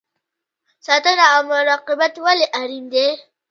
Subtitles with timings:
[0.85, 3.07] ساتنه او مراقبت ولې اړین دی؟